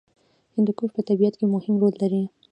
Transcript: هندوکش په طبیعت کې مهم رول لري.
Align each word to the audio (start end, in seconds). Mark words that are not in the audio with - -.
هندوکش 0.55 0.89
په 0.95 1.01
طبیعت 1.09 1.33
کې 1.39 1.45
مهم 1.53 1.75
رول 1.81 1.93
لري. 2.01 2.23